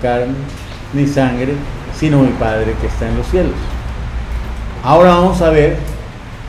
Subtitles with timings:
[0.00, 0.34] carne
[0.92, 1.54] ni sangre,
[1.98, 3.54] sino mi Padre que está en los cielos.
[4.82, 5.76] Ahora vamos a ver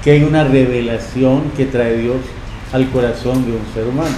[0.03, 2.17] que hay una revelación que trae Dios
[2.73, 4.15] al corazón de un ser humano.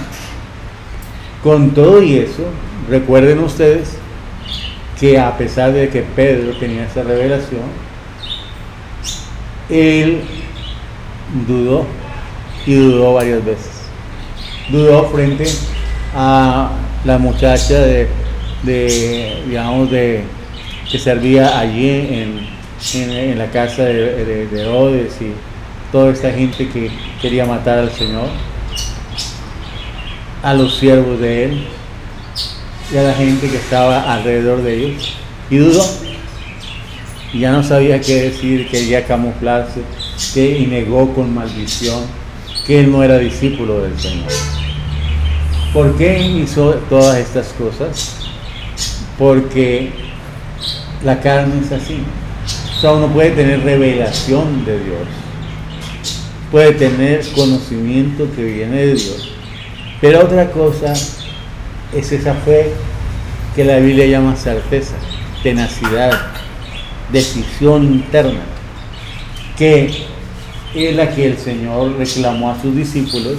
[1.42, 2.44] Con todo y eso,
[2.88, 3.98] recuerden ustedes
[4.98, 7.62] que a pesar de que Pedro tenía esa revelación,
[9.68, 10.22] él
[11.46, 11.84] dudó
[12.64, 13.70] y dudó varias veces.
[14.70, 15.44] Dudó frente
[16.14, 16.70] a
[17.04, 18.08] la muchacha de,
[18.66, 20.24] digamos, de,
[20.90, 22.56] que servía allí en,
[23.38, 25.32] la casa de, de, de Herodes y
[25.90, 26.90] toda esta gente que
[27.20, 28.28] quería matar al Señor,
[30.42, 31.66] a los siervos de Él
[32.92, 35.16] y a la gente que estaba alrededor de ellos.
[35.50, 35.84] Y dudó.
[37.32, 39.80] Y ya no sabía qué decir, quería camuflarse,
[40.32, 42.04] que y negó con maldición
[42.66, 44.28] que él no era discípulo del Señor.
[45.72, 48.25] ¿Por qué hizo todas estas cosas?
[49.18, 49.90] Porque
[51.04, 52.02] la carne es así.
[52.76, 55.08] O sea, uno puede tener revelación de Dios,
[56.50, 59.32] puede tener conocimiento que viene de Dios,
[60.00, 62.72] pero otra cosa es esa fe
[63.54, 64.94] que la Biblia llama certeza,
[65.42, 66.12] tenacidad,
[67.10, 68.40] decisión interna,
[69.56, 70.04] que
[70.74, 73.38] es la que el Señor reclamó a sus discípulos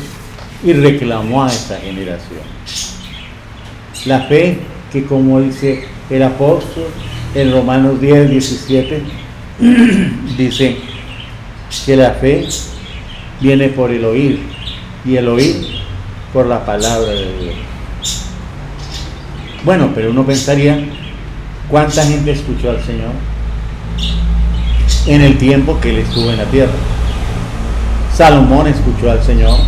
[0.63, 2.41] y reclamó a esta generación.
[4.05, 4.57] La fe
[4.91, 6.85] que como dice el apóstol
[7.35, 9.01] en Romanos 10, 17,
[10.37, 10.77] dice
[11.85, 12.47] que la fe
[13.41, 14.39] viene por el oír
[15.05, 15.55] y el oír
[16.33, 17.55] por la palabra de Dios.
[19.63, 20.79] Bueno, pero uno pensaría,
[21.69, 23.11] ¿cuánta gente escuchó al Señor
[25.07, 26.73] en el tiempo que Él estuvo en la tierra?
[28.13, 29.59] Salomón escuchó al Señor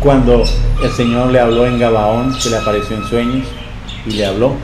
[0.00, 0.44] cuando
[0.82, 3.46] el Señor le habló en Gabaón, se le apareció en sueños
[4.08, 4.56] y le habló.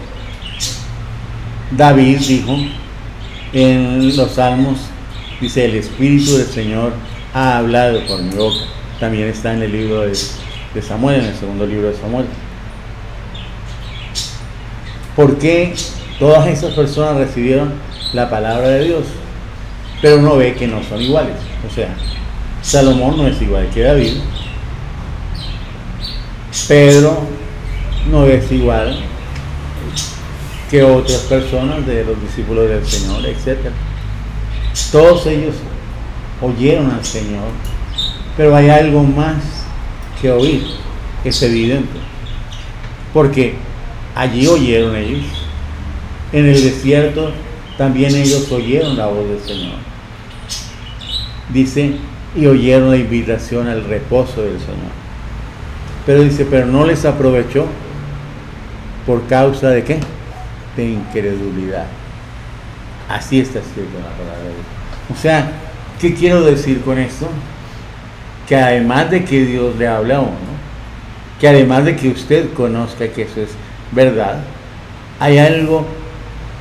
[1.71, 2.57] David dijo
[3.53, 4.79] en los salmos,
[5.41, 6.93] dice, el Espíritu del Señor
[7.33, 8.65] ha hablado por mi boca.
[9.01, 10.17] También está en el libro de,
[10.75, 12.27] de Samuel, en el segundo libro de Samuel.
[15.17, 15.75] ¿Por qué
[16.19, 17.75] todas esas personas recibieron
[18.13, 19.05] la palabra de Dios?
[20.01, 21.37] Pero uno ve que no son iguales.
[21.69, 21.95] O sea,
[22.63, 24.15] Salomón no es igual que David.
[26.69, 27.19] Pedro
[28.11, 29.01] no es igual
[30.75, 33.71] que otras personas de los discípulos del Señor, etc.
[34.91, 35.55] Todos ellos
[36.43, 37.47] oyeron al Señor,
[38.37, 39.37] pero hay algo más
[40.21, 40.65] que oír,
[41.25, 42.01] es evidente.
[43.13, 43.55] Porque
[44.15, 45.25] Allí oyeron ellos.
[46.33, 47.33] En el desierto
[47.77, 49.77] también ellos oyeron la voz del Señor.
[51.53, 51.93] Dice,
[52.37, 54.93] y oyeron la invitación al reposo del Señor.
[56.07, 57.67] Pero dice, pero no les aprovechó
[59.07, 60.01] por causa de qué?
[60.77, 61.87] De incredulidad.
[63.09, 64.67] Así está escrito la palabra de Dios.
[65.13, 65.53] O sea,
[66.01, 67.29] ¿qué quiero decir con esto?
[68.49, 70.55] Que además de que Dios le habla a uno,
[71.41, 73.51] que además de que usted conozca que eso es
[73.93, 74.39] verdad,
[75.21, 75.87] hay algo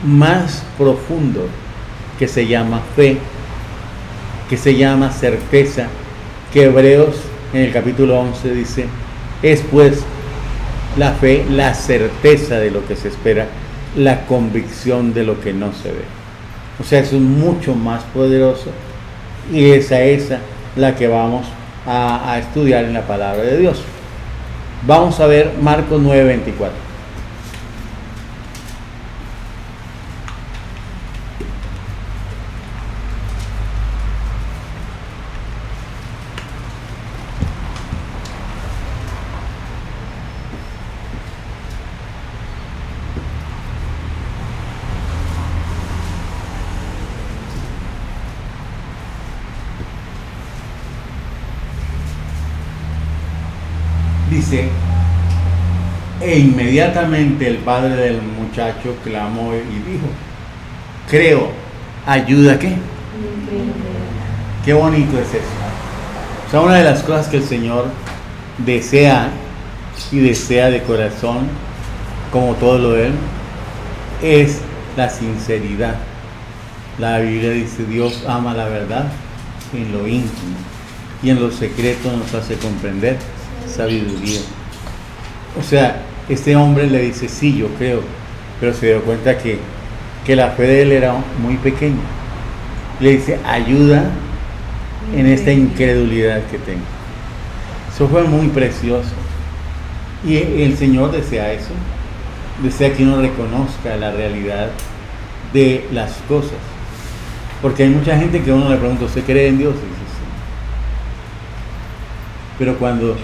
[0.04, 1.48] más profundo
[2.20, 3.18] que se llama fe,
[4.50, 5.88] que se llama certeza,
[6.52, 7.16] que Hebreos
[7.54, 8.86] en el capítulo 11 dice,
[9.42, 10.00] es pues
[10.98, 13.48] la fe, la certeza de lo que se espera,
[13.96, 16.04] la convicción de lo que no se ve.
[16.80, 18.72] O sea, eso es mucho más poderoso
[19.52, 20.30] y esa es
[20.76, 21.46] la que vamos
[21.86, 23.84] a, a estudiar en la palabra de Dios.
[24.86, 26.94] Vamos a ver Marcos 9:24.
[54.34, 54.68] dice,
[56.22, 56.40] e
[56.74, 60.08] inmediatamente el padre del muchacho clamó y dijo,
[61.08, 61.52] creo,
[62.08, 62.76] ayuda qué.
[64.66, 65.44] Qué bonito es eso.
[66.48, 67.86] O sea, una de las cosas que el Señor
[68.58, 69.30] desea
[70.12, 71.48] y desea de corazón,
[72.32, 73.14] como todo lo de Él,
[74.24, 74.60] es
[74.98, 75.98] la sinceridad.
[76.98, 79.12] La Biblia dice, Dios ama la verdad
[79.74, 80.56] en lo íntimo
[81.22, 83.18] y en lo secreto nos hace comprender
[83.68, 84.40] sabiduría.
[85.60, 86.02] O sea,
[86.34, 88.02] este hombre le dice, sí, yo creo,
[88.60, 89.58] pero se dio cuenta que,
[90.26, 92.02] que la fe de él era muy pequeña.
[93.00, 94.06] Le dice, ayuda
[95.16, 96.82] en esta incredulidad que tengo.
[97.94, 99.12] Eso fue muy precioso.
[100.26, 101.72] Y el Señor desea eso.
[102.62, 104.70] desea que uno reconozca la realidad
[105.52, 106.58] de las cosas.
[107.62, 109.74] Porque hay mucha gente que uno le pregunta, ¿usted cree en Dios?
[109.74, 110.26] Y dice, sí.
[112.58, 113.16] Pero cuando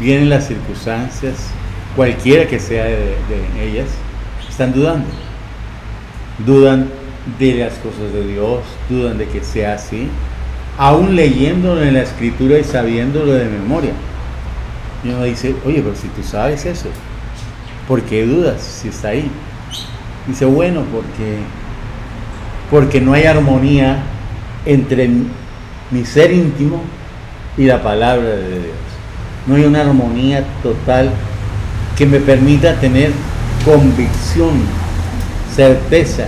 [0.00, 1.50] vienen las circunstancias,
[1.96, 3.16] cualquiera que sea de,
[3.60, 3.88] ellas,
[4.48, 5.06] están dudando.
[6.44, 6.88] Dudan
[7.38, 10.08] de las cosas de Dios, dudan de que sea así,
[10.76, 13.92] aún leyéndolo en la escritura y sabiéndolo de memoria.
[15.04, 16.88] Y uno dice, oye, pero si tú sabes eso,
[17.86, 19.30] ¿por qué dudas si está ahí?
[20.26, 21.38] Dice, bueno, porque,
[22.70, 24.02] porque no hay armonía
[24.64, 25.08] entre
[25.90, 26.82] mi ser íntimo
[27.56, 28.76] y la palabra de Dios.
[29.46, 31.10] No hay una armonía total
[31.96, 33.12] que me permita tener
[33.64, 34.62] convicción,
[35.54, 36.26] certeza,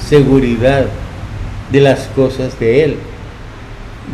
[0.00, 0.86] seguridad
[1.70, 2.96] de las cosas de Él.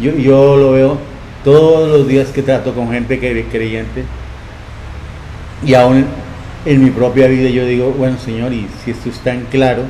[0.00, 0.98] Yo, lo veo
[1.44, 4.04] todos los días que trato con gente que es creyente
[5.64, 6.06] y aún
[6.64, 9.82] en mi propia vida yo digo, bueno Señor, y si esto es tan claro,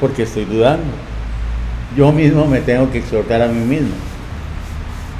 [0.00, 0.84] porque estoy dudando?
[1.96, 3.94] Yo mismo me tengo que exhortar a mí mismo,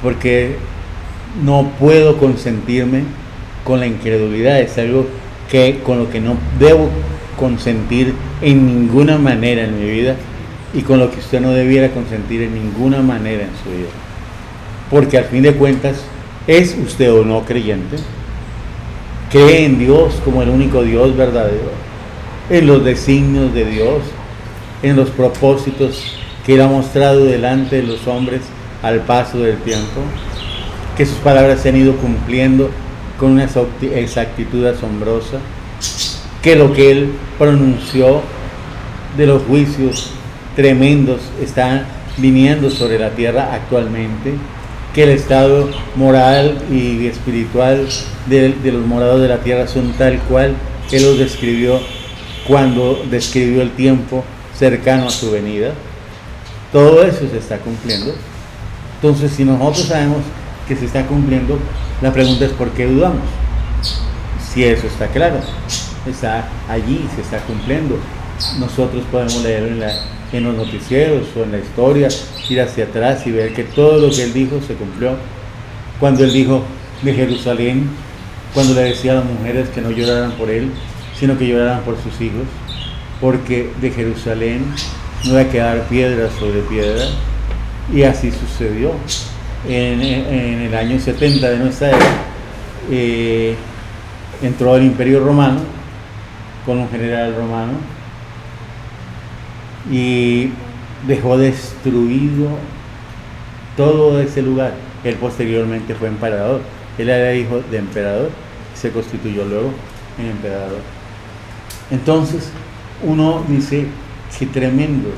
[0.01, 0.57] porque
[1.43, 3.03] no puedo consentirme
[3.65, 5.07] con la incredulidad, es algo
[5.51, 6.89] que con lo que no debo
[7.37, 10.15] consentir en ninguna manera en mi vida
[10.73, 13.89] y con lo que usted no debiera consentir en ninguna manera en su vida.
[14.89, 16.03] Porque al fin de cuentas,
[16.47, 17.97] ¿es usted o no creyente?
[19.31, 21.71] ¿Cree en Dios como el único Dios verdadero?
[22.49, 24.03] ¿En los designios de Dios?
[24.83, 26.03] ¿En los propósitos
[26.45, 28.41] que Él ha mostrado delante de los hombres
[28.83, 30.01] al paso del tiempo?
[30.95, 32.69] Que sus palabras se han ido cumpliendo
[33.19, 33.47] con una
[33.93, 35.39] exactitud asombrosa
[36.41, 38.21] que lo que él pronunció
[39.17, 40.11] de los juicios
[40.55, 41.85] tremendos están
[42.17, 44.33] viniendo sobre la tierra actualmente,
[44.93, 47.87] que el estado moral y espiritual
[48.27, 50.55] de, los morados de la tierra son tal cual
[50.91, 51.79] él los describió
[52.47, 54.23] cuando describió el tiempo
[54.57, 55.71] cercano a su venida.
[56.71, 58.13] Todo eso se está cumpliendo.
[58.95, 60.19] Entonces, si nosotros sabemos
[60.67, 61.57] que se está cumpliendo,
[62.01, 63.23] la pregunta es ¿por qué dudamos?
[64.53, 65.39] Si eso está claro
[66.09, 67.97] está allí, se está cumpliendo.
[68.59, 69.83] Nosotros podemos leerlo en,
[70.31, 72.07] en los noticieros o en la historia,
[72.49, 75.15] ir hacia atrás y ver que todo lo que él dijo se cumplió.
[75.99, 76.63] Cuando él dijo
[77.01, 77.89] de Jerusalén,
[78.53, 80.71] cuando le decía a las mujeres que no lloraran por él,
[81.17, 82.45] sino que lloraran por sus hijos,
[83.21, 84.65] porque de Jerusalén
[85.23, 87.05] no iba a quedar piedra sobre piedra,
[87.93, 88.91] y así sucedió.
[89.67, 91.97] En, el año 70 de nuestra era,
[92.91, 93.55] eh,
[94.41, 95.61] entró el imperio romano
[96.65, 97.73] con un general romano
[99.91, 100.49] y
[101.07, 102.49] dejó destruido
[103.77, 104.73] todo ese lugar.
[105.03, 106.61] Él posteriormente fue emperador.
[106.97, 108.31] Él era hijo de emperador
[108.75, 109.71] se constituyó luego
[110.19, 110.79] en emperador.
[111.89, 112.49] Entonces,
[113.03, 113.87] uno dice,
[114.37, 115.09] qué tremendo,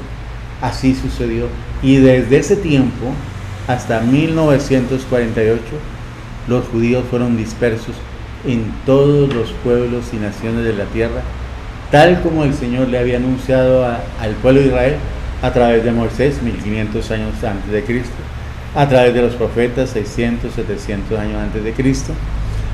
[0.62, 1.48] así sucedió.
[1.82, 3.14] Y desde ese tiempo
[3.68, 5.62] hasta 1948,
[6.48, 7.96] los judíos fueron dispersos
[8.46, 11.22] en todos los pueblos y naciones de la tierra,
[11.92, 14.96] tal como el Señor le había anunciado al pueblo de Israel
[15.42, 18.16] a través de Moisés, 1500 años antes de Cristo,
[18.76, 22.14] a través de los profetas, 600, 700 años antes de Cristo,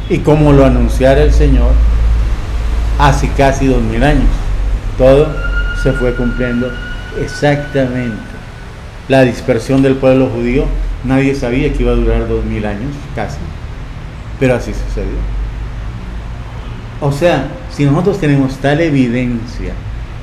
[0.09, 1.71] y como lo anunciara el Señor
[2.99, 4.29] hace casi 2000 años.
[4.97, 5.27] Todo
[5.81, 6.71] se fue cumpliendo
[7.19, 8.32] exactamente.
[9.09, 10.65] La dispersión del pueblo judío,
[11.03, 13.37] nadie sabía que iba a durar 2000 años, casi,
[14.39, 15.17] pero así sucedió.
[17.01, 19.73] O sea, si nosotros tenemos tal evidencia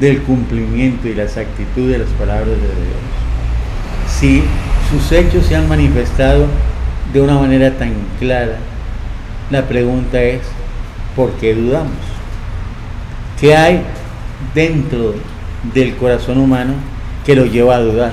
[0.01, 3.21] del cumplimiento y la exactitud de las palabras de Dios,
[4.09, 4.43] si
[4.91, 6.47] sus hechos se han manifestado
[7.13, 8.57] de una manera tan clara,
[9.51, 10.41] la pregunta es,
[11.15, 11.93] ¿por qué dudamos?
[13.39, 13.83] ¿Qué hay
[14.55, 15.15] dentro
[15.75, 16.75] del corazón humano
[17.25, 18.13] que lo lleva a dudar,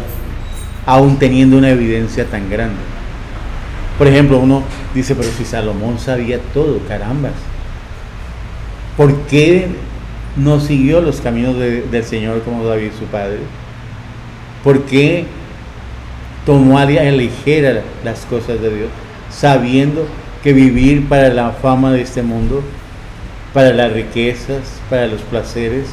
[0.88, 2.82] aún teniendo una evidencia tan grande?
[4.00, 4.64] Por ejemplo, uno
[4.96, 7.34] dice, pero si Salomón sabía todo, carambas,
[8.98, 9.68] ¿Por qué
[10.36, 13.38] no siguió los caminos del Señor como David su padre?
[14.64, 15.26] ¿Por qué
[16.48, 18.90] tomó a ligera las cosas de Dios,
[19.30, 20.08] sabiendo
[20.42, 22.64] que vivir para la fama de este mundo,
[23.54, 25.86] para las riquezas, para los placeres,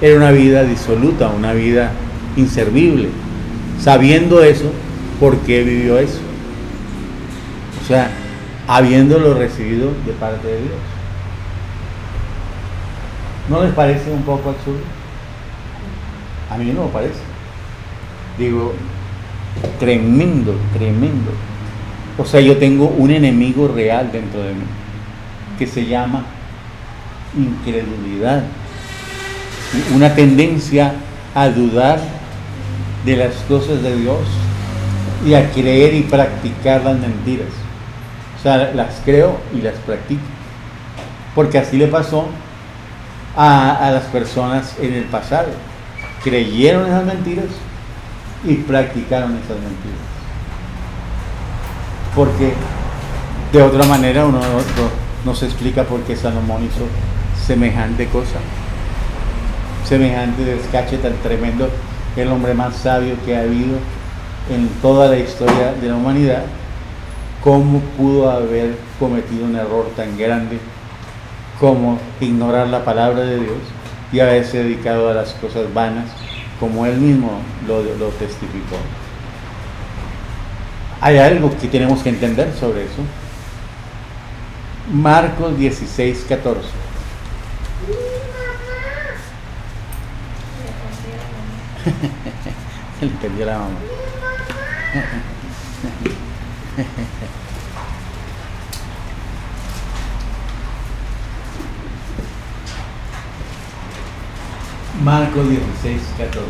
[0.00, 1.92] era una vida disoluta, una vida
[2.36, 3.10] inservible?
[3.80, 4.70] Sabiendo eso,
[5.20, 6.20] ¿por qué vivió eso?
[7.82, 8.10] O sea,
[8.66, 10.74] habiéndolo recibido de parte de Dios.
[13.48, 14.80] ¿No les parece un poco absurdo?
[16.50, 17.20] A mí no me parece.
[18.38, 18.74] Digo,
[19.78, 21.32] tremendo, tremendo.
[22.16, 24.62] O sea, yo tengo un enemigo real dentro de mí,
[25.58, 26.24] que se llama
[27.36, 28.44] incredulidad.
[29.94, 30.94] una tendencia
[31.34, 31.98] a dudar
[33.04, 34.20] de las cosas de Dios
[35.26, 37.48] y a creer y practicar las mentiras.
[38.38, 40.22] O sea, las creo y las practico.
[41.34, 42.26] Porque así le pasó
[43.36, 45.48] a, a las personas en el pasado.
[46.22, 47.46] Creyeron esas mentiras
[48.44, 50.04] y practicaron esas mentiras.
[52.14, 52.52] Porque
[53.54, 54.40] de otra manera uno
[55.24, 56.86] no, se explica por qué Salomón hizo
[57.46, 58.40] semejante cosa,
[59.84, 61.68] semejante descache tan tremendo,
[62.16, 63.78] el hombre más sabio que ha habido
[64.50, 66.44] en toda la historia de la humanidad,
[67.42, 70.58] cómo pudo haber cometido un error tan grande
[71.58, 73.58] como ignorar la palabra de Dios
[74.12, 76.06] y haberse dedicado a las cosas vanas
[76.60, 77.80] como él mismo lo,
[78.10, 78.76] testificó.
[81.00, 83.02] Hay algo que tenemos que entender sobre eso.
[84.92, 86.68] Marcos 16, 14.
[91.84, 93.76] Se le perdió la mamá.
[105.02, 106.40] Marcos 16, 14.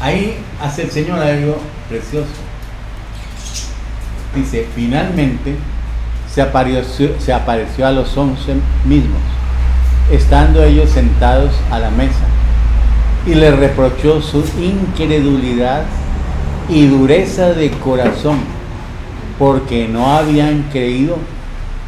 [0.00, 2.26] Ahí hace el Señor algo precioso.
[4.34, 5.56] Dice, finalmente
[6.36, 9.22] se apareció, se apareció a los once mismos,
[10.12, 12.26] estando ellos sentados a la mesa,
[13.26, 15.84] y le reprochó su incredulidad
[16.68, 18.40] y dureza de corazón
[19.38, 21.16] porque no habían creído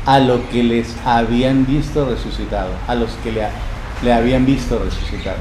[0.07, 5.37] a lo que les habían visto resucitado, a los que le, habían visto resucitado.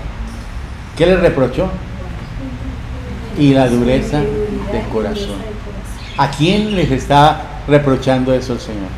[0.98, 1.70] ¿Qué les reprochó?
[3.40, 5.38] Y la dureza de corazón.
[6.18, 8.89] ¿A quién les está reprochando eso el Señor?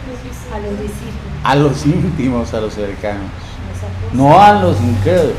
[1.44, 3.32] A los íntimos, a los cercanos.
[4.14, 5.36] No a los incrédulos,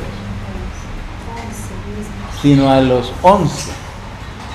[2.41, 3.71] sino a los once.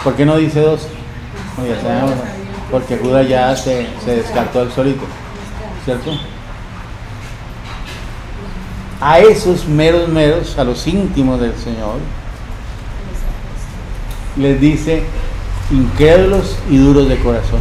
[0.03, 0.88] ¿Por qué no dice dos?
[2.72, 5.03] porque Judas ya se, descartó el solito,
[5.86, 6.12] ¿cierto?
[9.00, 12.00] A esos meros meros, a los íntimos del Señor,
[14.38, 15.03] les dice
[15.72, 17.60] incrédulos y duros de corazón.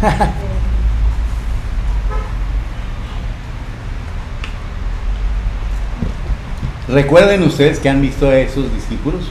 [6.88, 9.24] Recuerden ustedes que han visto a esos discípulos,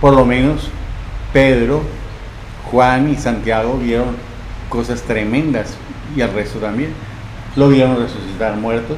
[0.00, 0.70] por lo menos
[1.32, 1.82] Pedro,
[2.70, 4.16] Juan y Santiago vieron
[4.68, 5.76] cosas tremendas
[6.16, 6.94] y el resto también.
[7.56, 8.96] Lo vieron resucitar muertos,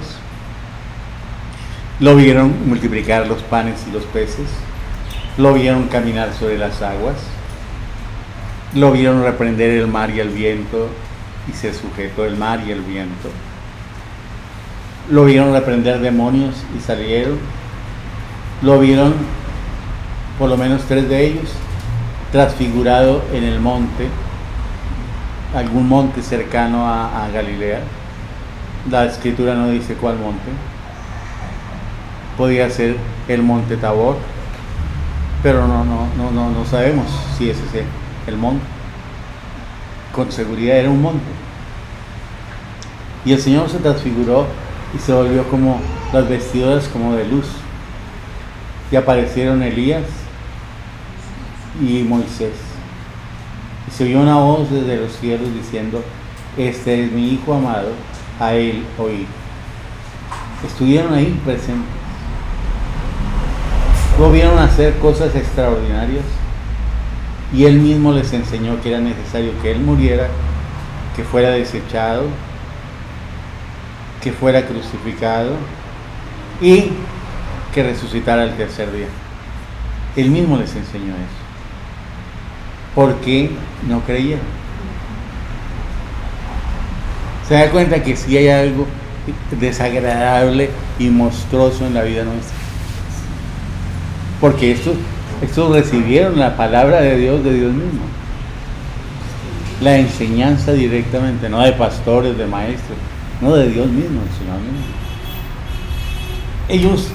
[2.01, 4.49] lo vieron multiplicar los panes y los peces,
[5.39, 7.17] lo vieron caminar sobre las aguas,
[8.75, 10.89] lo vieron reprender el mar y el viento
[11.49, 13.29] y se sujetó el mar y el viento.
[15.11, 17.39] Lo vieron reprender demonios y salieron.
[18.63, 19.15] Lo vieron,
[20.39, 21.51] por lo menos tres de ellos,
[22.31, 24.09] transfigurado en el monte,
[25.55, 27.81] algún monte cercano a, Galilea.
[28.91, 30.51] La escritura no dice cuál monte.
[32.39, 32.97] Podía ser
[33.29, 34.17] el monte Tabor,
[35.43, 38.65] pero no, no, no, no, no sabemos si ese es el monte.
[40.15, 41.25] Con seguridad era un monte.
[43.25, 44.47] Y el Señor se transfiguró
[44.95, 45.81] y se volvió como
[46.13, 47.47] las vestiduras como de luz.
[48.91, 50.05] Y aparecieron Elías
[51.81, 52.55] y Moisés.
[53.89, 56.03] Y se oyó una voz desde los cielos diciendo,
[56.57, 57.91] este es mi Hijo amado,
[58.39, 59.27] a él oír.
[60.67, 61.89] Estuvieron ahí presentes.
[64.19, 66.25] Lo vieron hacer cosas extraordinarias
[67.53, 70.29] y él mismo les enseñó que era necesario que él muriera,
[71.17, 72.25] que fuera desechado,
[74.23, 75.57] que fuera crucificado
[76.61, 76.91] y
[77.75, 79.09] que resucitara el tercer día.
[80.17, 81.43] Él mismo les enseñó eso
[82.95, 83.51] porque
[83.89, 84.45] no creyeron.
[87.49, 88.87] Se da cuenta que si hay algo
[89.59, 92.57] desagradable y monstruoso en la vida nuestra.
[94.41, 94.97] Porque estos,
[95.43, 98.03] estos recibieron la palabra de Dios, de Dios mismo.
[99.81, 102.97] La enseñanza directamente, no de pastores, de maestros,
[103.41, 104.87] no de Dios mismo, Señor mismo.
[106.69, 107.09] Ellos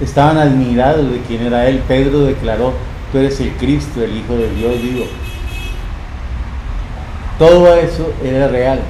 [0.00, 1.82] estaban admirados de quién era Él.
[1.86, 2.72] Pedro declaró,
[3.12, 5.04] tú eres el Cristo, el Hijo de Dios digo.
[7.38, 8.80] Todo eso era real.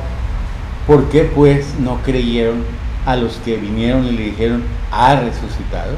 [0.86, 2.62] ¿Por qué pues no creyeron
[3.04, 4.62] a los que vinieron y le dijeron,
[4.92, 5.96] ha resucitado?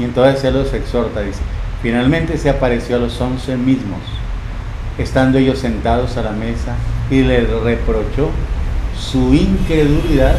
[0.00, 1.40] Y entonces se los exhorta, dice,
[1.82, 4.00] finalmente se apareció a los once mismos,
[4.98, 6.74] estando ellos sentados a la mesa,
[7.10, 8.30] y les reprochó
[8.98, 10.38] su incredulidad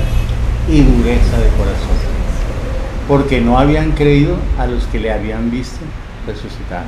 [0.70, 1.98] y dureza de corazón,
[3.08, 5.80] porque no habían creído a los que le habían visto
[6.26, 6.86] resucitar.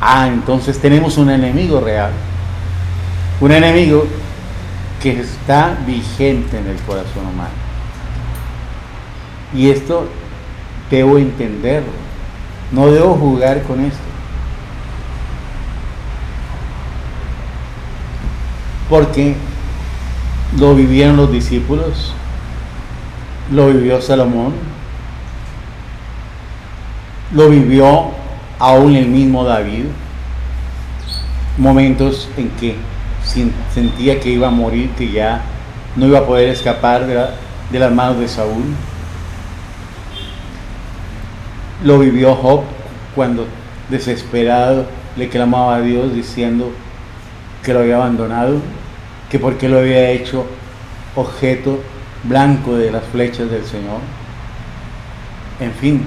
[0.00, 2.10] Ah, entonces tenemos un enemigo real,
[3.40, 4.06] un enemigo
[5.02, 7.50] que está vigente en el corazón humano.
[9.54, 10.08] Y esto
[10.90, 11.92] debo entenderlo,
[12.72, 13.98] no debo jugar con esto.
[18.88, 19.34] Porque
[20.58, 22.12] lo vivieron los discípulos,
[23.50, 24.52] lo vivió Salomón,
[27.32, 28.10] lo vivió
[28.58, 29.86] aún el mismo David,
[31.58, 32.76] momentos en que
[33.72, 35.42] sentía que iba a morir, que ya
[35.96, 37.26] no iba a poder escapar de,
[37.70, 38.74] de las manos de Saúl.
[41.84, 42.62] Lo vivió Job
[43.14, 43.46] cuando
[43.90, 44.86] desesperado
[45.16, 46.72] le clamaba a Dios diciendo
[47.62, 48.56] que lo había abandonado,
[49.30, 50.46] que porque lo había hecho
[51.14, 51.80] objeto
[52.24, 54.00] blanco de las flechas del Señor.
[55.60, 56.06] En fin,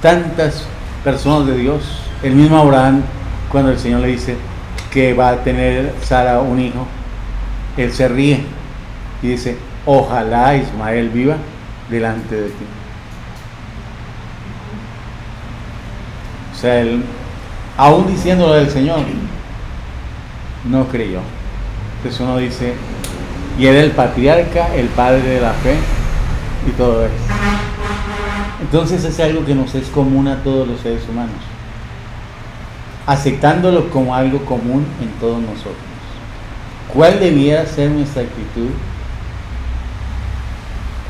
[0.00, 0.66] tantas
[1.02, 1.82] personas de Dios.
[2.22, 3.02] El mismo Abraham,
[3.50, 4.36] cuando el Señor le dice
[4.92, 6.86] que va a tener Sara un hijo,
[7.76, 8.44] él se ríe
[9.22, 9.56] y dice,
[9.86, 11.36] ojalá Ismael viva
[11.90, 12.81] delante de ti.
[16.62, 17.02] Sea, él,
[17.76, 19.00] aún diciéndolo del Señor,
[20.64, 21.20] no creyó.
[21.96, 22.74] Entonces uno dice,
[23.58, 25.76] y era el patriarca, el padre de la fe
[26.66, 27.14] y todo eso.
[28.60, 31.34] Entonces es algo que nos es común a todos los seres humanos,
[33.06, 35.76] aceptándolo como algo común en todos nosotros.
[36.94, 38.68] ¿Cuál debía ser nuestra actitud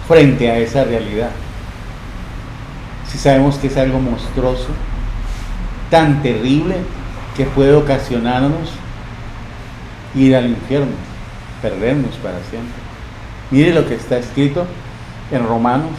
[0.09, 1.31] frente a esa realidad?
[3.07, 4.69] Si sabemos que es algo monstruoso,
[5.93, 6.77] tan terrible
[7.37, 8.71] que puede ocasionarnos
[10.15, 10.95] ir al infierno,
[11.61, 12.81] perdernos para siempre.
[13.51, 14.67] Mire lo que está escrito
[15.31, 15.91] en Romanos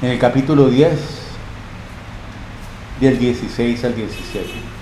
[0.00, 0.92] en el capítulo 10,
[3.00, 4.73] del 16 al 17.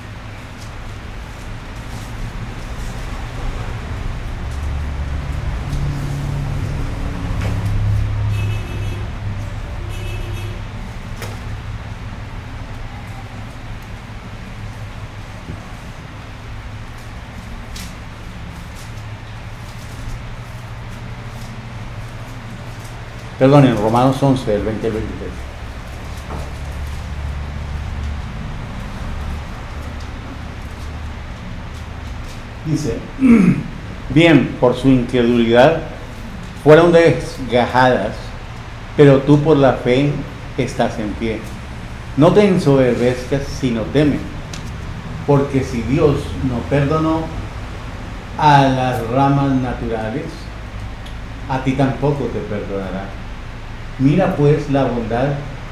[23.43, 25.31] Perdón, en Romanos 11, del 20 al 23.
[32.67, 32.99] Dice,
[34.15, 35.81] bien, por su incredulidad
[36.63, 38.15] fueron desgajadas,
[38.97, 40.13] pero tú por la fe
[40.57, 41.41] estás en pie.
[42.17, 44.19] No te ensoberbezcas, sino teme,
[45.27, 46.15] porque si Dios
[46.49, 47.23] no perdonó
[48.39, 50.27] a las ramas naturales,
[51.49, 53.22] a ti tampoco te perdonará.
[54.03, 55.29] Mira pues la bondad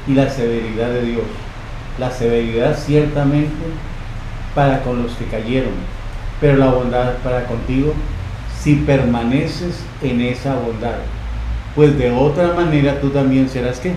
[0.07, 1.25] y la severidad de Dios.
[1.99, 3.51] La severidad ciertamente
[4.55, 5.73] para con los que cayeron,
[6.39, 7.93] pero la bondad para contigo
[8.57, 10.95] si permaneces en esa bondad.
[11.75, 13.93] Pues de otra manera tú también serás qué?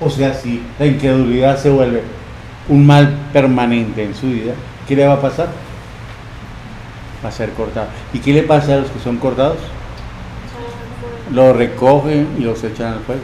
[0.00, 2.02] O sea, si la incredulidad se vuelve
[2.68, 4.52] un mal permanente en su vida,
[4.86, 5.48] ¿qué le va a pasar?
[7.24, 7.88] Va a ser cortado.
[8.12, 9.58] ¿Y qué le pasa a los que son cortados?
[11.32, 13.22] Lo recogen y los echan al fuego.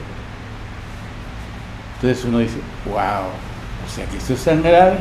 [1.96, 4.98] Entonces uno dice, wow, o sea que esto es tan grave.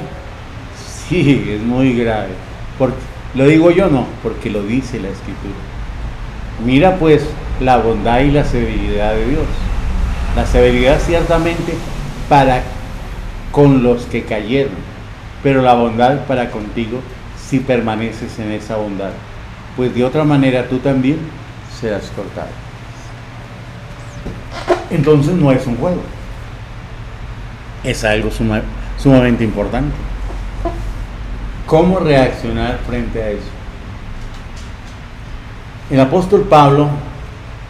[1.07, 2.29] Sí, es muy grave.
[3.35, 5.53] Lo digo yo no, porque lo dice la escritura.
[6.63, 7.27] Mira pues
[7.59, 9.45] la bondad y la severidad de Dios.
[10.35, 11.73] La severidad ciertamente
[12.29, 12.63] para
[13.51, 14.73] con los que cayeron,
[15.43, 17.01] pero la bondad para contigo
[17.37, 19.11] si permaneces en esa bondad.
[19.75, 21.17] Pues de otra manera tú también
[21.79, 22.72] serás cortado
[24.93, 26.01] entonces no es un juego.
[27.83, 28.29] Es algo
[28.97, 29.93] sumamente importante.
[31.65, 33.49] ¿Cómo reaccionar frente a eso?
[35.89, 36.89] El apóstol Pablo,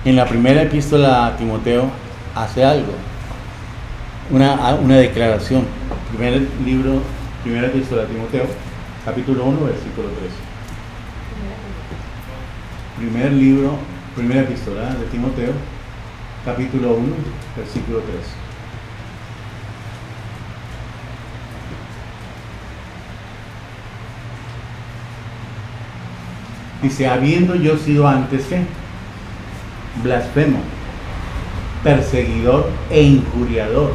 [0.05, 1.86] en la primera epístola a Timoteo,
[2.36, 2.93] hace algo,
[4.29, 5.65] una, una declaración.
[6.09, 7.01] Primer libro,
[7.43, 8.45] primera epístola a Timoteo,
[9.05, 10.31] capítulo 1, versículo 3.
[12.97, 13.77] Primer libro,
[14.15, 15.53] primera epístola de Timoteo,
[16.45, 17.15] capítulo 1,
[17.56, 18.17] versículo 3.
[26.82, 28.65] Dice, habiendo yo sido antes que
[30.03, 30.60] blasfemo,
[31.84, 33.93] perseguidor e injuriador,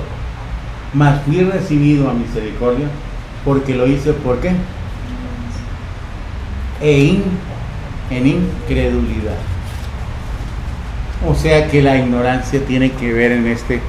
[0.94, 2.88] mas fui recibido a misericordia
[3.44, 4.52] porque lo hice, ¿por qué?
[6.80, 7.20] e
[8.10, 9.57] en incredulidad.
[11.26, 13.80] O sea que la ignorancia tiene que ver en, este,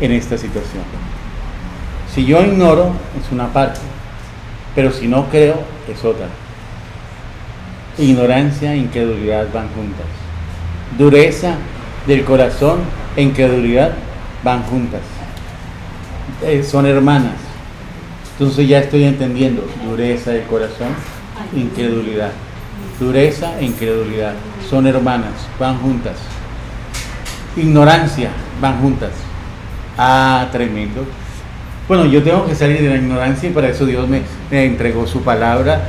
[0.00, 0.82] en esta situación.
[2.14, 3.80] Si yo ignoro, es una parte,
[4.74, 6.26] pero si no creo, es otra.
[7.98, 10.06] Ignorancia e incredulidad van juntas.
[10.98, 11.54] Dureza
[12.06, 12.80] del corazón
[13.16, 13.92] e incredulidad
[14.42, 15.00] van juntas.
[16.42, 17.34] Eh, son hermanas.
[18.38, 20.88] Entonces ya estoy entendiendo dureza del corazón,
[21.54, 22.32] incredulidad.
[22.98, 24.34] Dureza e incredulidad
[24.68, 26.16] son hermanas, van juntas.
[27.56, 29.12] Ignorancia, van juntas.
[29.96, 31.04] Ah, tremendo.
[31.86, 35.22] Bueno, yo tengo que salir de la ignorancia y para eso Dios me, entregó su
[35.22, 35.82] palabra.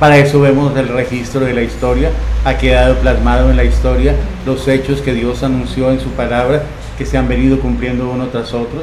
[0.00, 2.10] Para eso vemos el registro de la historia.
[2.44, 6.62] Ha quedado plasmado en la historia los hechos que Dios anunció en su palabra
[6.98, 8.82] que se han venido cumpliendo uno tras otro.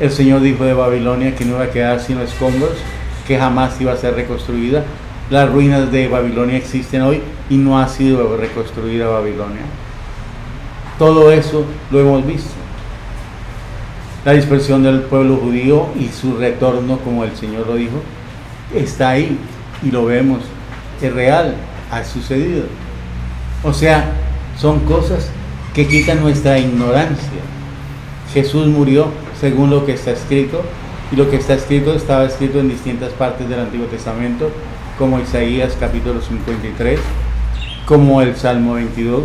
[0.00, 2.72] El Señor dijo de Babilonia que no iba a quedar sino escombros,
[3.26, 4.82] que jamás iba a ser reconstruida.
[5.30, 9.62] Las ruinas de Babilonia existen hoy y no ha sido reconstruida Babilonia.
[10.98, 12.50] Todo eso lo hemos visto.
[14.24, 18.00] La dispersión del pueblo judío y su retorno, como el Señor lo dijo,
[18.74, 19.38] está ahí
[19.82, 20.40] y lo vemos.
[21.02, 21.54] Es real,
[21.90, 22.64] ha sucedido.
[23.62, 24.10] O sea,
[24.58, 25.30] son cosas
[25.74, 27.40] que quitan nuestra ignorancia.
[28.32, 30.62] Jesús murió según lo que está escrito
[31.12, 34.50] y lo que está escrito estaba escrito en distintas partes del Antiguo Testamento,
[34.98, 36.98] como Isaías capítulo 53,
[37.84, 39.24] como el Salmo 22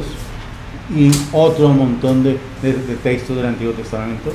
[0.95, 2.37] y otro montón de,
[3.03, 4.31] textos del Antiguo Testamento,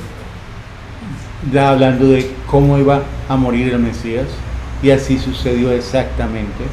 [1.51, 4.27] ya hablando de cómo iba a morir el Mesías,
[4.81, 6.63] y así sucedió exactamente,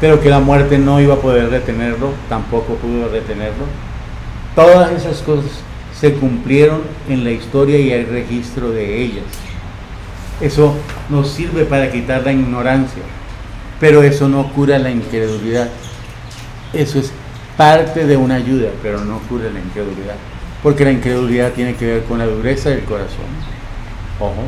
[0.00, 3.64] pero que la muerte no iba a poder retenerlo, tampoco pudo retenerlo.
[4.54, 5.50] Todas esas cosas
[5.98, 9.24] se cumplieron en la historia y hay registro de ellas.
[10.40, 10.74] Eso
[11.08, 13.02] nos sirve para quitar la ignorancia,
[13.80, 15.68] pero eso no cura la incredulidad.
[16.72, 17.12] Eso es
[17.58, 20.14] parte de una ayuda, pero no cura la incredulidad.
[20.62, 23.26] Porque la incredulidad tiene que ver con la dureza del corazón.
[24.20, 24.44] Ojo,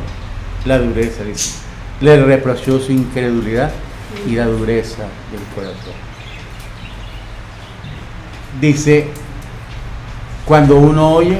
[0.65, 1.59] la dureza, dice.
[1.99, 3.71] Le reprochó su incredulidad
[4.25, 5.93] y la dureza del corazón.
[8.61, 9.07] Dice,
[10.45, 11.37] cuando uno oye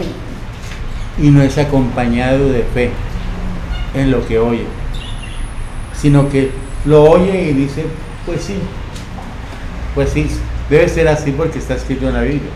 [1.21, 2.91] y no es acompañado de fe
[3.93, 4.65] en lo que oye,
[5.93, 6.51] sino que
[6.85, 7.85] lo oye y dice,
[8.25, 8.57] pues sí,
[9.95, 10.27] pues sí,
[10.71, 12.49] Debe ser así porque está escrito en la Biblia.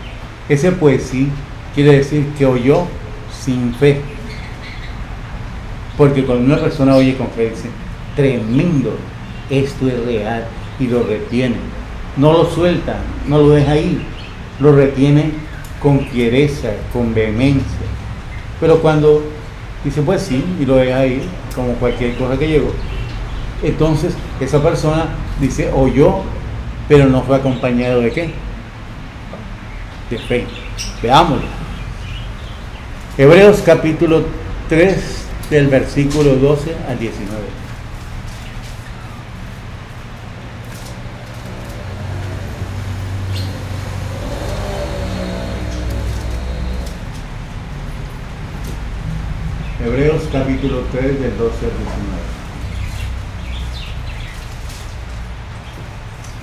[0.48, 1.26] Ese poesía
[1.74, 2.86] quiere decir que oyó
[3.30, 4.00] sin fe.
[5.98, 7.68] Porque cuando una persona oye con fe dice,
[8.16, 8.96] tremendo,
[9.50, 10.46] esto es real
[10.80, 11.56] y lo retiene.
[12.16, 12.96] No lo suelta,
[13.28, 14.00] no lo deja ir,
[14.60, 15.32] lo retiene
[15.82, 17.86] con fiereza, con vehemencia.
[18.58, 19.24] Pero cuando
[19.84, 21.20] dice, pues sí, y lo deja ir,
[21.54, 22.72] como cualquier cosa que llegó,
[23.62, 26.22] entonces esa persona dice, oyó
[26.88, 28.30] pero no fue acompañado de qué?
[30.10, 30.46] De fe.
[31.02, 31.46] Veámoslo.
[33.18, 34.24] Hebreos capítulo
[34.68, 37.42] 3 del versículo 12 al 19.
[49.84, 52.35] Hebreos capítulo 3 del 12 al 19.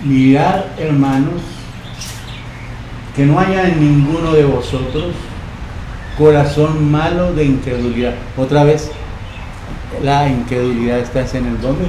[0.04, 1.42] Mirad, hermanos,
[3.16, 5.14] que no haya en ninguno de vosotros
[6.18, 8.14] corazón malo de incredulidad.
[8.38, 8.92] Otra vez,
[10.04, 11.86] la incredulidad está en el dónde?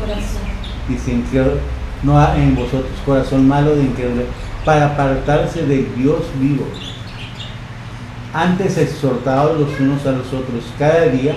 [0.00, 0.48] Corazón.
[0.88, 1.18] Dice,
[2.02, 4.26] no hay en vosotros corazón malo de incredulidad,
[4.64, 6.66] para apartarse de Dios vivo.
[8.32, 11.34] Antes exhortados los unos a los otros cada día,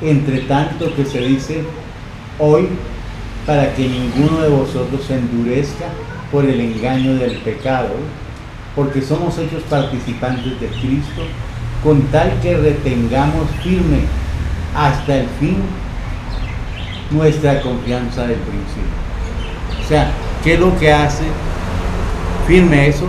[0.00, 1.62] entre tanto que se dice,
[2.38, 2.68] hoy
[3.48, 5.86] para que ninguno de vosotros se endurezca
[6.30, 7.94] por el engaño del pecado,
[8.76, 11.22] porque somos hechos participantes de Cristo,
[11.82, 14.00] con tal que retengamos firme
[14.76, 15.56] hasta el fin
[17.10, 18.82] nuestra confianza del principio.
[19.82, 20.10] O sea,
[20.44, 21.24] ¿qué es lo que hace
[22.46, 23.06] firme eso?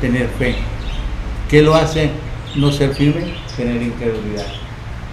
[0.00, 0.56] Tener fe.
[1.48, 2.10] ¿Qué lo hace
[2.56, 3.32] no ser firme?
[3.56, 4.46] Tener incredulidad.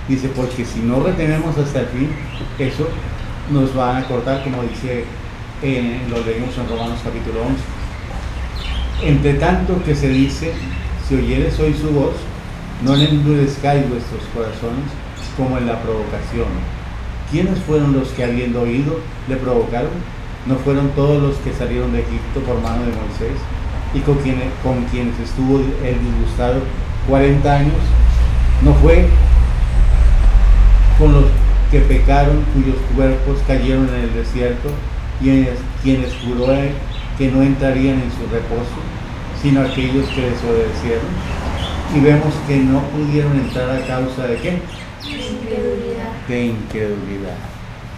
[0.07, 2.09] Dice, porque si no retenemos hasta el fin,
[2.57, 2.87] eso
[3.49, 5.05] nos van a cortar, como dice,
[5.61, 7.41] en, lo leímos en Romanos capítulo
[9.01, 9.09] 11.
[9.09, 10.53] Entre tanto que se dice,
[11.07, 12.15] si oyeres hoy su voz,
[12.83, 14.85] no le endurezcáis vuestros corazones
[15.37, 16.47] como en la provocación.
[17.31, 19.91] ¿Quiénes fueron los que habiendo oído le provocaron?
[20.45, 23.37] ¿No fueron todos los que salieron de Egipto por mano de Moisés
[23.93, 24.17] y con
[24.63, 26.61] con quienes estuvo el disgustado
[27.09, 27.73] 40 años?
[28.63, 29.07] ¿No fue
[30.97, 31.25] con los
[31.75, 34.69] que pecaron, cuyos cuerpos cayeron en el desierto,
[35.19, 35.45] y
[35.83, 36.47] quienes juró
[37.17, 38.79] que no entrarían en su reposo,
[39.41, 41.05] sino aquellos que desobedecieron.
[41.93, 44.61] Y vemos que no pudieron entrar a causa de qué?
[45.03, 46.11] Incredulidad.
[46.29, 47.35] De incredulidad.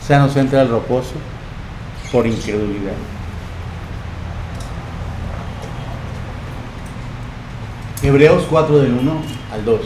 [0.02, 1.14] O sea, no se entra al reposo
[2.12, 2.94] por incredulidad.
[8.02, 9.22] Hebreos 4 del 1
[9.54, 9.82] al 2.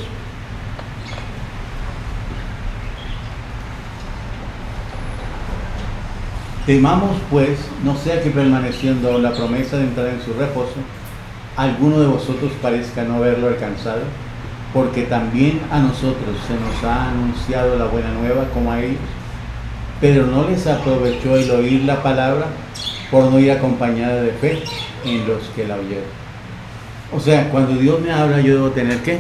[6.72, 10.76] Temamos pues, no sea que permaneciendo la promesa de entrar en su reposo,
[11.58, 14.04] alguno de vosotros parezca no haberlo alcanzado,
[14.74, 19.02] porque también a nosotros se nos ha anunciado la buena nueva como a ellos,
[20.00, 22.46] pero no les aprovechó el oír la palabra
[23.12, 24.64] por no ir acompañada de fe
[25.04, 26.06] en los que la oyeron.
[27.14, 29.20] O sea, cuando Dios me habla yo debo tener qué?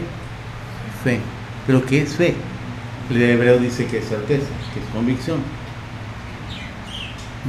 [1.04, 1.20] Fe.
[1.68, 2.34] ¿Pero qué es fe?
[3.10, 5.40] El hebreo dice que es certeza, que es convicción.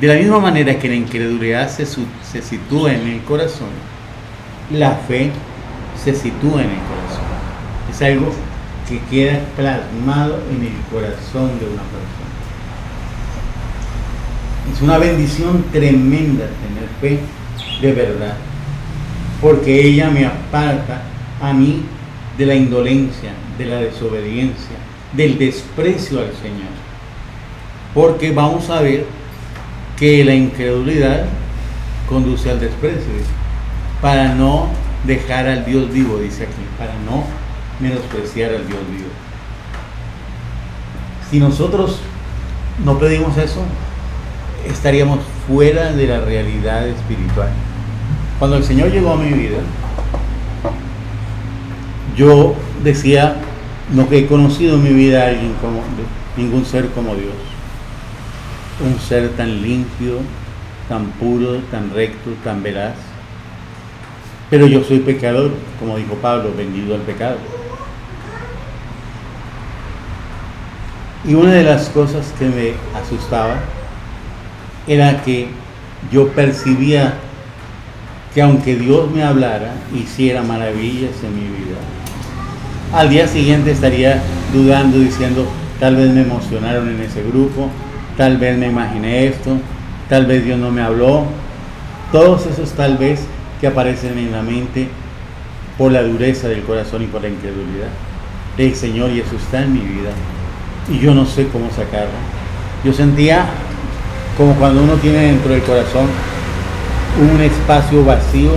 [0.00, 3.68] De la misma manera que la incredulidad se, se sitúa en el corazón,
[4.70, 5.31] la fe
[6.02, 7.24] se sitúa en el corazón.
[7.90, 8.33] Es algo
[8.88, 12.33] que queda plasmado en el corazón de una persona.
[14.72, 17.20] Es una bendición tremenda tener fe
[17.83, 18.37] de verdad,
[19.40, 21.02] porque ella me aparta
[21.40, 21.83] a mí
[22.38, 24.76] de la indolencia, de la desobediencia,
[25.12, 26.72] del desprecio al Señor.
[27.92, 29.05] Porque vamos a ver
[30.03, 31.27] que la incredulidad
[32.09, 33.12] conduce al desprecio,
[34.01, 34.67] para no
[35.07, 37.23] dejar al Dios vivo, dice aquí, para no
[37.79, 39.09] menospreciar al Dios vivo.
[41.31, 42.01] Si nosotros
[42.85, 43.62] no pedimos eso,
[44.69, 47.51] estaríamos fuera de la realidad espiritual.
[48.41, 49.59] Cuando el Señor llegó a mi vida,
[52.17, 53.37] yo decía,
[53.93, 55.79] no que he conocido en mi vida a alguien como,
[56.37, 57.52] ningún ser como Dios.
[58.85, 60.18] Un ser tan limpio,
[60.88, 62.95] tan puro, tan recto, tan veraz.
[64.51, 67.37] Pero yo soy pecador, como dijo Pablo, vendido al pecado.
[71.25, 73.61] Y una de las cosas que me asustaba
[74.88, 75.49] era que
[76.11, 77.14] yo percibía
[78.35, 81.77] que aunque Dios me hablara, hiciera maravillas en mi vida,
[82.92, 84.21] al día siguiente estaría
[84.53, 85.47] dudando, diciendo,
[85.79, 87.71] tal vez me emocionaron en ese grupo,
[88.16, 89.57] tal vez me imaginé esto,
[90.09, 91.25] tal vez Dios no me habló.
[92.11, 93.20] Todos esos tal vez
[93.61, 94.88] que aparecen en la mente
[95.79, 97.88] por la dureza del corazón y por la incredulidad.
[98.59, 100.11] El Señor y eso está en mi vida
[100.90, 102.11] y yo no sé cómo sacarlo.
[102.85, 103.46] Yo sentía
[104.37, 106.07] como cuando uno tiene dentro del corazón
[107.20, 108.51] un espacio vacío,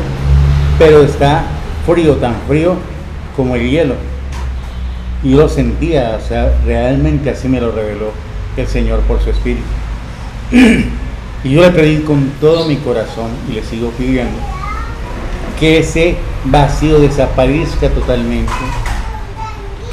[0.79, 1.43] pero está
[1.85, 2.75] frío, tan frío
[3.35, 3.95] como el hielo.
[5.23, 8.11] Y lo sentía, o sea, realmente así me lo reveló
[8.57, 9.63] el Señor por su Espíritu.
[11.43, 14.37] Y yo le pedí con todo mi corazón, y le sigo pidiendo,
[15.59, 16.15] que ese
[16.45, 18.51] vacío desaparezca totalmente,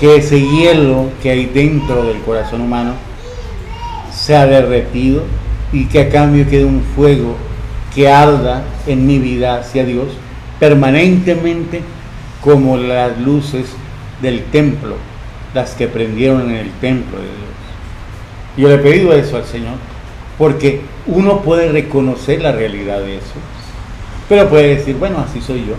[0.01, 2.94] que ese hielo que hay dentro del corazón humano
[4.12, 5.25] sea derretido
[5.72, 7.37] y que a cambio quede un fuego
[7.94, 10.09] que arda en mi vida hacia Dios
[10.59, 11.83] permanentemente
[12.40, 13.66] como las luces
[14.20, 14.96] del templo,
[15.55, 17.52] las que prendieron en el templo de Dios.
[18.57, 19.75] Yo le he pedido eso al Señor,
[20.38, 23.35] porque uno puede reconocer la realidad de eso,
[24.29, 25.75] pero puede decir, bueno, así soy yo.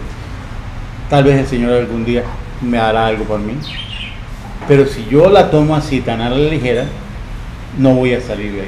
[1.09, 2.23] Tal vez el Señor algún día
[2.61, 3.53] me hará algo por mí,
[4.67, 6.85] pero si yo la tomo así tan a la ligera,
[7.77, 8.67] no voy a salir de ahí.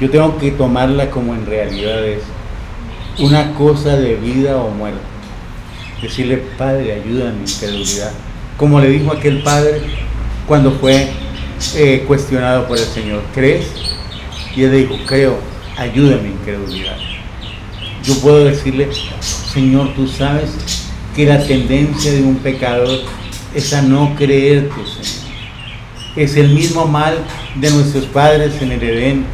[0.00, 2.22] Yo tengo que tomarla como en realidad es
[3.18, 4.98] una cosa de vida o muerte.
[6.00, 8.10] Decirle, Padre, ayuda a mi incredulidad.
[8.56, 9.80] Como le dijo aquel padre
[10.46, 11.08] cuando fue
[12.06, 13.66] cuestionado por el Señor, ¿crees?
[14.54, 15.38] Y él dijo, creo,
[15.76, 16.96] ayuda a mi incredulidad.
[18.04, 18.88] Yo puedo decirle,
[19.20, 20.50] Señor, tú sabes
[21.14, 23.00] que la tendencia de un pecador
[23.54, 25.22] es a no creerte, Señor.
[26.16, 27.16] Es el mismo mal
[27.54, 29.24] de nuestros padres en el Edén.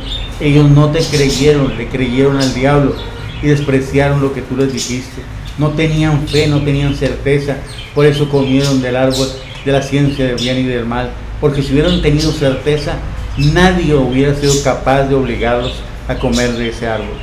[0.40, 2.94] Ellos no te creyeron, le creyeron al diablo
[3.42, 5.22] y despreciaron lo que tú les dijiste.
[5.56, 7.56] No tenían fe, no tenían certeza,
[7.94, 9.28] por eso comieron del árbol
[9.64, 11.10] de la ciencia del bien y del mal.
[11.40, 12.96] Porque si hubieran tenido certeza,
[13.36, 15.74] nadie hubiera sido capaz de obligarlos
[16.08, 17.16] a comer de ese árbol.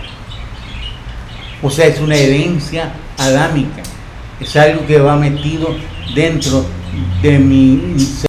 [1.62, 3.82] O sea, es una herencia adámica,
[4.40, 5.76] es algo que va metido
[6.14, 6.66] dentro
[7.22, 7.96] de mi